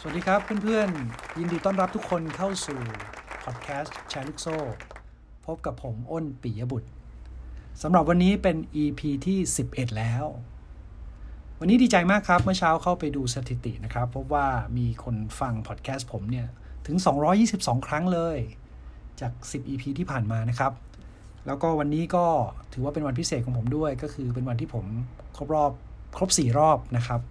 [0.00, 2.80] สวัสดีครับเพื่อนๆ ยินดีต้อนรับทุกคนเข้าสู่
[3.44, 4.56] พอดแคสต์แชร์ลูกโซ่
[5.46, 6.88] พบกับผมอ้นปิยบุตร
[7.82, 9.38] สำหรับวันนี้เป็น EP ที่
[9.68, 10.24] 11 แล้ว
[11.60, 14.46] วันนี้ดีใจมากครับ เมื่อเช้าเข้าไปดูสถิตินะครับ พบว่า
[14.78, 16.46] มีคนฟังพอดแคสต์ผมเนี่ย
[16.86, 16.96] ถึง
[17.42, 18.38] 222 ครั้งเลย
[19.20, 20.72] จาก 10 EP ที่ผ่านมานะครับ
[21.46, 22.26] แล้วก็วันนี้ก็
[22.72, 24.84] ถือว่าเป็นวันพิเศษของผมด้วย ก็คือเป็นวันที่ผม
[25.36, 25.72] ครบรอบ
[26.16, 27.22] ครบ 4 รอบนะครับ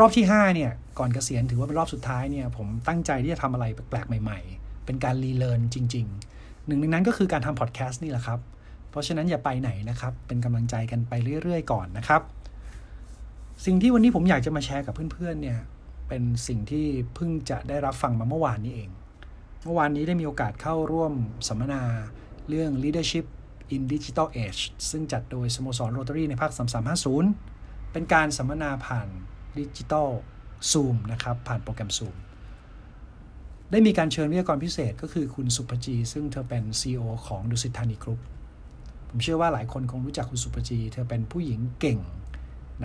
[0.00, 6.06] รอบที่5เนี่ยก่อนเกษียณถือว่าเป็นรอบสุดท้ายเนี่ยผมตั้งใจที่จะทำอะไรแปลกๆใหม่ ๆ เป็นการรีเลิร์นจริง
[6.36, 8.40] ๆ หนึ่งในนั้นก็คือการทำพอดแคสต์นี่แหละครับ
[8.90, 12.22] เพราะฉะนั้นอย่าไปไหนนะครับ เป็นกำลังใจกันไปเรื่อยๆ ก่อนนะครับ
[13.64, 15.58] สิ่งที่วันนี้ผมอยากจะมาแชร์กับเพื่อนๆเนี่ย
[16.08, 18.90] เป็นสิ่งที่เพิ่งจะได้รับฟังมาเมื่อวานนี้เอง
[19.64, 21.12] เมื่อวานนี้ได้มีโอกาสเข้าร่วม
[21.48, 21.82] สัมมนา
[22.48, 23.26] เรื่อง leadership
[23.74, 26.50] in digital age ซึ่งจัดโดยสโมสรโรตารีในภาค
[27.22, 29.08] 3350 เป็นการสัมมนาผ่าน
[29.58, 30.08] ดิจิตอล
[30.70, 32.16] ซูมนะครับ ผ่านโปรแกรมซูม
[33.70, 38.20] ได้มีการเชิญวิทยากรพิเศษก็คือคุณศุภจี ซึ่งเธอเป็น CEO ของดุสิตธานีกรุ๊ป
[39.08, 41.98] ผมเชื่อว่าหลายคนคงรู้จักคุณศุภจี เธอเป็นผู้หญิงเก่ง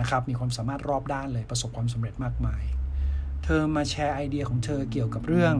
[0.00, 2.62] นะครับ มีความสามารถรอบด้านเลยประสบความสำเร็จมากมาย
[3.44, 5.54] เธอมาแชร์ไอเดียของเธอเกี่ยวกับเรื่อง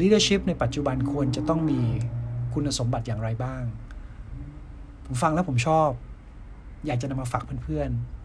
[0.00, 1.80] leadership ในปัจจุบันควรจะต้องมี
[2.54, 3.64] คุณสมบัติอย่างไรบ้าง
[5.06, 5.90] ผมฟังแล้วผมชอบ
[6.86, 8.21] อยากจะนำมาฝากเพื่อนๆ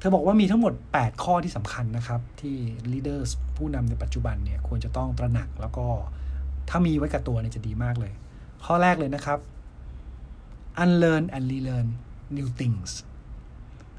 [0.00, 2.56] เธอบอกว่ามีทั้งหมด 8 ข้อที่สำคัญนะครับ ที่
[2.92, 5.86] leaders ผู้นำในปัจจุบันเนี่ยควรจะต้องตระหนักแล้วก็
[6.68, 8.12] ถ้ามีไว้กับตัวเนี่ยจะดีมากเลย
[8.64, 9.38] ข้อแรกเลยนะครับ
[10.82, 11.88] unlearn and relearn
[12.36, 12.90] new things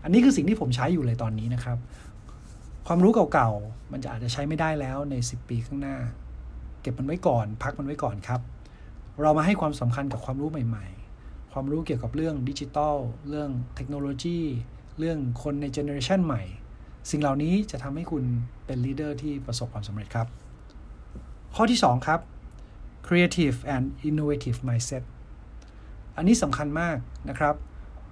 [0.03, 1.77] อันนี้คือสิ่งที่ผมใช้อยู่เลยตอนนี้นะครับ
[2.87, 5.97] ความรู้เก่าๆ มันจะอาจจะใช้ไม่ได้แล้วใน 10 ปีข้างหน้า
[6.81, 8.41] เก็บมันไว้ก่อน พักมันไว้ก่อนครับ
[9.21, 10.85] เรามาให้ความสำคัญกับความรู้ใหม่
[11.19, 12.95] ๆ ความรู้เกี่ยวกับเรื่องดิจิทัล
[13.29, 14.39] เรื่องเทคโนโลยี
[14.99, 16.41] เรื่องคนใน generation ใหม่
[17.09, 18.23] สิ่งเหล่านี้จะทำให้คุณ
[18.65, 20.27] เป็น leader ที่ประสบความสำเร็จครับ
[21.55, 22.19] ข้อที่ 2 ครับ
[23.07, 25.03] creative and innovative mindset
[26.17, 26.97] อันนี้สำคัญมาก
[27.29, 27.55] นะครับ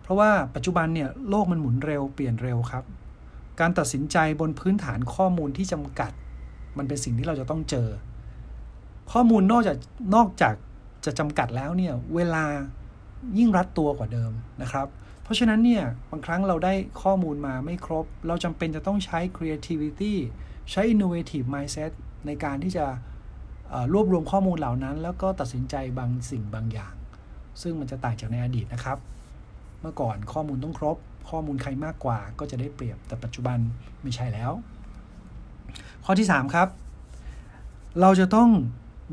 [0.01, 2.83] เพราะว่าปัจจุบันเนี่ยโลกมันหมุนเร็วเปลี่ยนเร็วครับ
[3.59, 6.11] การตัดสินใจบนพื้นฐานข้อมูลที่จำกัด
[6.77, 7.87] มันเป็นสิ่งที่เราจะต้องเจอ
[9.11, 9.77] ข้อมูลนอกจาก
[10.15, 10.55] นอกจาก
[11.05, 12.43] จะจำกัดแล้วเนี่ยเวลา
[13.37, 20.13] ยิ่งรัดตัวกว่าเดิมนะครับเราะฉะนั้นเนี่ยบางครั้งเราได้ข้อมูลมาไม่ครบ เราจำเป็นจะต้องใช้ creativity
[20.71, 21.91] ใช้ innovative mindset
[22.25, 22.85] ในการที่จะ
[23.93, 26.93] รวบรวมข้อมูลเหล่านั้น แล้วก็ตัดสินใจบางสิ่งบางอย่าง
[27.61, 28.97] ซึ่งมันจะต่างจากในอดีตนะครับ
[29.81, 30.97] เมื่อก่อนข้อมูลต้องครบ
[31.29, 33.57] ข้อมูลใครมากกว่าก็จะได้เปรียบแต่ปัจจุบัน
[34.03, 34.51] ไม่ใช่แล้ว
[36.05, 36.67] ข้อที่ 3 ครับ
[38.01, 38.49] เราจะต้อง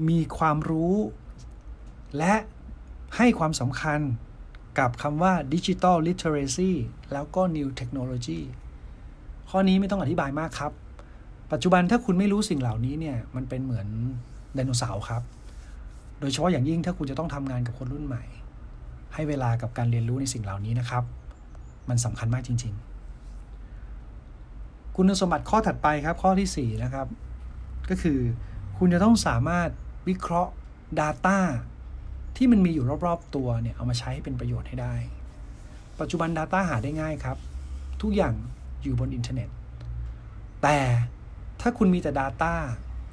[0.08, 0.94] มีความรู้
[2.18, 2.34] และ
[3.16, 4.00] ให้ความสำคัญ
[4.78, 6.72] กับคำว่า Digital Literacy
[7.12, 8.40] แล้วก็ New Technology
[9.50, 10.72] ข้อนี้ไม่ต้องอธิบายมากครับ
[11.52, 13.88] ปัจจุบันถ้าคุณไม่รู้สิ่งเหล่านี้เนี่ย มันเป็นเหมือน
[14.54, 15.22] ไดโนเสาร์ครับ
[16.20, 18.24] โดยเฉพาะอย่างยิ่งถ้าคุณจะต้องทำงานกับคนรุ่นใหม่
[19.14, 21.04] ให้เวลากับการเรียนรู้ในสิ่งเหล่านี้นะครับ
[21.88, 22.74] มันสำคัญมากจริง
[23.64, 27.06] ๆ คุณสมบัติข้อถัดไปครับ ข้อที่4นะครับ
[27.90, 28.18] ก็คือ
[28.78, 29.68] คุณจะต้องสามารถ
[30.08, 30.52] วิเคราะห์
[31.00, 31.38] Data
[32.36, 34.94] ที่มันมีอยู่รอบๆตัวเนี่ยเอามาใช้ให้เป็นประโยชน์ให้ได้
[36.00, 37.36] ปัจจุบัน Data หาได้ง่ายครับ
[38.02, 38.34] ทุกอย่าง
[38.82, 39.48] อยู่บนอินเทอร์เน็ต
[40.62, 40.78] แต่
[41.60, 42.54] ถ้าคุณมีแต่ Data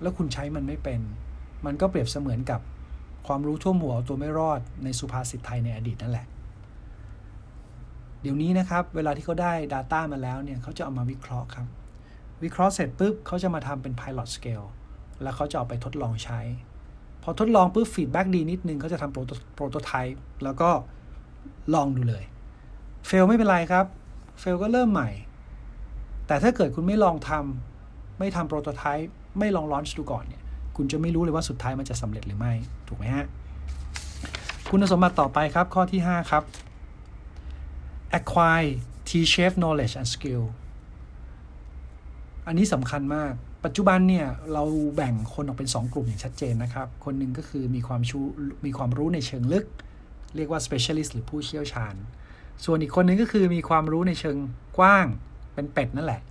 [0.02, 1.02] แล้วคุณใช้มันไม่เป็น
[1.66, 2.62] มันก็เปรียบเสมือนกับ
[3.28, 6.26] ความรู้ทั่วมหัวตัวไม่รอดในสุภาษิตไทยในอดีตนั่นแหละ
[8.22, 11.68] เดี๋ยวนี้นะครับ เวลาที่เขาได้ Data มาแล้วเนี่ยเขาจะเอามาวิเคราะห์ครับ
[12.44, 14.68] วิเคราะห์เสร็จปุ๊บเขาจะมาทำเป็น Pilot Scale
[15.22, 16.40] แล้วเขาจะเอาไปทดลองใช้
[17.24, 20.70] พอทดลองปุ๊บฟีดแบ็กดีนิดนึงเขาจะทำโปรโตไทป์แล้วก็
[21.74, 22.24] ลองดูเลย
[23.08, 23.86] เฟลไม่เป็นไรครับ
[24.40, 25.10] เฟลก็เริ่มใหม่
[26.28, 30.42] แต่ถ้าเกิดคุณไม่ลองทำไม่ทำโปรโตไทป์ไม่ลองลอนช์ดูก่อนเนี่ย
[30.76, 32.54] คุณจะไม่รู้เลยว่าสุดท้ายมันจะสำเร็จหรือไม่
[32.88, 33.26] ถูกไหมฮะ
[34.70, 36.44] คุณสมบัติต่อไปครับ ข้อที่ 5 ครับ
[38.18, 38.72] acquire
[39.08, 40.44] T-shape knowledge and skill
[42.48, 43.34] อันนี้สำคัญมาก
[43.66, 44.64] ปัจจุบันเนี่ยเรา
[44.96, 48.20] แบ่งคนออกเป็น 2 กลุ่มอย่างชัดเจนนะครับ คนหนึ่งก็คือมีความชู
[48.66, 49.66] มีความรู้ในเชิงลึก
[50.36, 51.96] เรียกว่า specialist หรือผู้เชี่ยวชาญ
[52.66, 54.38] ส่วนอีกคนหนึ่งก็คือมีความรู้ในเชิง
[54.78, 55.06] กว้าง
[55.54, 56.22] เป็นเป็ดนั่นแหละ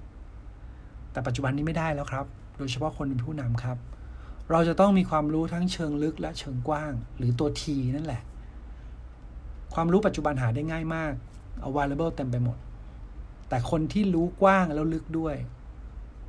[1.13, 2.27] แต่ปัจจุบันนี้ไม่ได้แล้วครับ
[2.59, 3.77] โดยเฉพาะคนเป็นผู้นำครับ
[4.51, 7.63] เราจะต้องมีความรู้ทั้งเชิงลึกและเชิงกว้าง หรือตัว T
[7.97, 8.23] นั่นแหละ
[9.75, 11.13] ความรู้ปัจจุบันหาได้ง่ายมาก
[11.69, 12.59] available เต็มไปหมด
[13.49, 15.37] แต่คนที่รู้กว้างแล้วลึกด้วย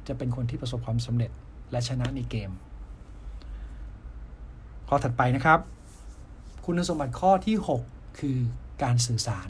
[0.08, 1.32] จะเป็นคนที่ประสบความสำเร็จ
[1.72, 2.52] และชนะในเกม
[4.88, 5.60] ข้อถัดไปนะครับ
[6.66, 7.56] คุณสมบัติข้อที่
[7.88, 8.38] 6 คือ
[8.84, 9.50] การสื่อสาร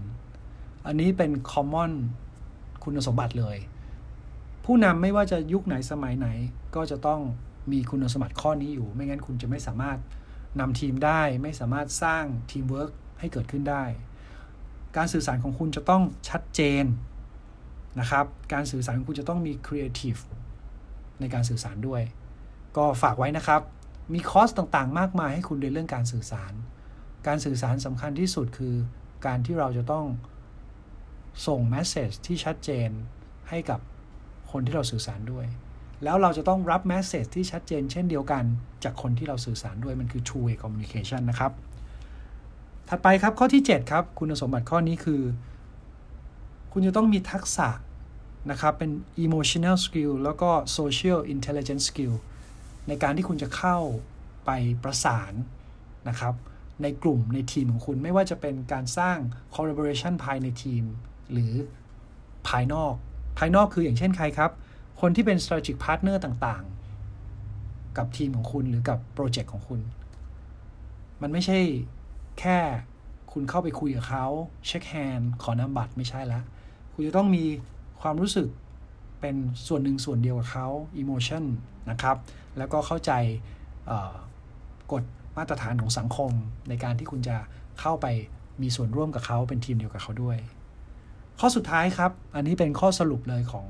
[0.85, 1.91] อันนี้เป็น common
[2.83, 3.57] คุณสมบัติเลย
[4.65, 6.27] ผู้นำไม่ว่าจะยุคไหนสมัยไหน
[6.75, 7.21] ก็จะต้อง
[7.71, 9.97] มีคุณสมบัติข้อนี้อยู่ ไม่งั้นคุณจะไม่สามารถ
[10.59, 13.83] นำทีมได้ ไม่สามารถสร้างทีมเวิร์กให้เกิดขึ้นได้
[14.97, 16.85] การสื่อสารของคุณจะต้องชัดเจน
[17.99, 20.15] นะครับ การสื่อสารของคุณจะต้องมีครีเอทีฟ
[21.19, 22.01] ในการสื่อสารด้วย
[22.77, 23.61] ก็ฝากไว้นะครับ
[24.13, 26.53] มีคอร์สต่างๆ มากมายให้คุณในเรื่องการสื่อสาร
[27.27, 28.75] การสื่อสารสำคัญที่สุดคือ
[29.25, 30.05] การที่เราจะต้อง
[31.47, 32.89] ส่ง message ที่ชัดเจน
[33.49, 33.79] ให้กับ
[34.51, 35.45] คนที่เราสื่อสารด้วย
[36.03, 38.43] แล้วเราจะต้องรับ message ที่ชัดเจน เช่นเดียวกัน
[38.83, 41.51] จากคนที่เราสื่อสารด้วยมันคือ two way communication นะครับ
[42.89, 45.21] ถัดไปครับข้อที่ 7 ครับ คุณสมบัติข้อนี้คือ
[46.73, 47.67] คุณจะต้องมีทักษะ
[48.51, 48.91] นะครับเป็น
[49.25, 52.13] emotional skill แล้วก็ social intelligence skill
[52.87, 53.77] ในการที่คุณจะเข้า
[54.45, 54.51] ไป
[54.83, 55.33] ประสาน
[56.09, 56.35] นะครับ
[56.81, 59.17] ในกลุ่มในทีมของคุณไม่ว่าจะเป็นการสร้าง
[59.55, 60.83] collaboration ภายในทีม
[61.31, 61.53] หรือ
[62.47, 62.93] ภายนอก
[63.37, 64.51] ภายนอกคืออย่างเช่นใครครับ
[65.01, 69.81] คนที่เป็น strategic partner ต่างๆ กับทีมของคุณหรือกับโปรเจกต์ของคุณ
[71.21, 71.59] มันไม่ใช่
[72.39, 72.59] แค่
[73.31, 74.25] คุณเข้าไปคุยกับเขา
[74.67, 76.41] เช็คแฮนด์ขอนำบัตรไม่ใช่ละ
[76.93, 77.45] คุณจะต้องมี
[78.03, 78.47] ความรู้สึก
[79.21, 79.35] เป็น
[79.67, 80.67] ส่วนหนึ่งส่วนเดียวกับเขา
[81.01, 81.43] emotion
[81.89, 82.17] นะครับ
[82.57, 83.11] แล้วก็เข้าใจ
[84.91, 85.03] กฎ
[85.37, 86.31] มาตรฐานของสังคม
[86.69, 87.37] ในการที่คุณจะ
[87.79, 88.07] เข้าไป
[88.61, 90.37] มีส่วนร่วมกับเขาเป็นทีมเดียวกับเขาด้วย
[91.39, 93.67] ข้อสุดท้ายครับ อันนี้เป็นข้อสรุปเลยของ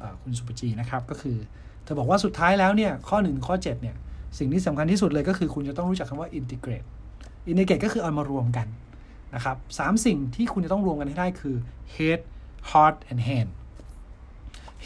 [0.00, 1.36] อคุณสุปจีนะครับก็คือ
[1.84, 3.96] เธอบอกว่าสุดท้ายแล้วเนี่ยข้อ 1 ข้อ 7เนี่ย
[4.38, 6.86] สิ่งที่สำคัญที่สุดเลยก็คือคุณจะต้องรู้จักคำว่า integrate
[7.50, 8.66] integrate ก็คือเอามารวมกัน
[9.34, 11.56] นะครับสามสิ่งที่คุณจะต้องรวมกันให้ได้คือ
[11.94, 12.20] head
[12.70, 13.50] heart and hand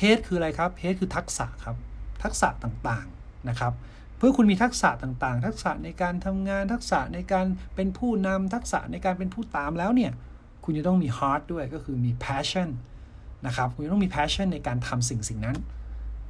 [0.01, 1.77] head คืออะไรครับ head คือทักษะครับ
[2.23, 3.73] ทักษะต่างๆนะครับ
[4.17, 7.47] เพื่อคุณมีทักษะต่างๆ ทักษะในการทำงานทักษะในการ
[7.77, 10.13] เป็นผู้นำทักษะในการเป็นผู้ตามแล้วเนี่ย
[10.65, 12.69] คุณจะต้องมี heart ด้วยก็คือมี passion
[13.47, 15.57] นะครับ คุณจะต้องมี passion ในการทำสิ่งสิ่งนั้น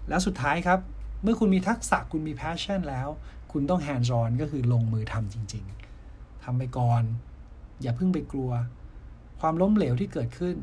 [0.09, 0.81] แล้วสุดท้ายครับ
[1.23, 3.09] เมื่อคุณมีทักษะคุณมี passion แล้ว
[3.53, 5.65] คุณต้อง hands on ก็คือลงมือทำจริง
[6.05, 7.03] ๆทำไปก่อน
[7.83, 8.51] อย่าเพิ่งไปกลัว
[9.41, 10.57] ความล้มเหลวที่เกิดขึ้น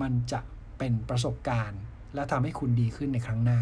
[0.00, 0.40] มันจะ
[0.78, 1.80] เป็นประสบการณ์
[2.14, 3.60] และทำให้คุณดีขึ้นในครั้งหน้า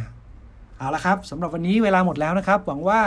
[0.79, 3.01] เอาละครับสำหรับวันนี้เวลาหมดแล้วนะครับ หวังว่า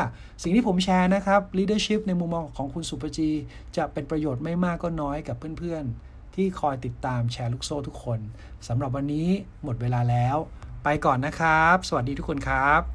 [0.43, 3.29] สิ่งที่ผมแชร์นะครับ leadership ในมุมมองของคุณสุปจี
[3.77, 8.19] จะเป็นประโยชน์ไม่มากก็น้อยกับเพื่อนๆ ที่คอยติดตามแชร์ลูกโซ่ทุกคน
[8.67, 9.27] สำหรับวันนี้
[9.63, 10.37] หมดเวลาแล้ว
[10.83, 12.94] ไปก่อนนะครับ สวัสดีทุกคนครับ